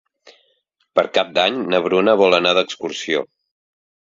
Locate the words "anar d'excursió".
2.39-3.23